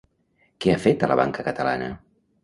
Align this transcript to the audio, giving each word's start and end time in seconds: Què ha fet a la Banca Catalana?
Què 0.63 0.71
ha 0.71 0.79
fet 0.85 1.05
a 1.05 1.09
la 1.11 1.17
Banca 1.19 1.45
Catalana? 1.49 1.91